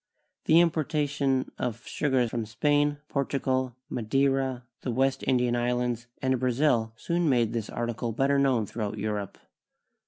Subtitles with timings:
[0.45, 6.91] The importation of sugar from Spain, Portugal, Ma deira, the West Indian islands, and Brazil
[6.95, 9.37] soon made this article better known throughout Europe.